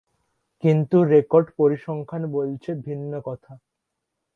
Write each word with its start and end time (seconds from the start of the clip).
কিন্তু 0.63 0.97
রেকর্ড 1.05 1.47
পরিসংখ্যান 1.57 2.23
বলছে 2.31 2.69
ভিন্ন 2.85 3.11
কথা। 3.19 3.53